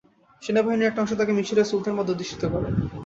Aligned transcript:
সেনাবাহিনীর 0.43 0.87
একটি 0.87 0.99
অংশ 1.01 1.11
তাঁকে 1.15 1.37
মিসরের 1.37 1.69
সুলতান 1.69 1.93
পদে 1.97 2.13
অধিষ্ঠিত 2.13 2.43
করে। 2.53 2.67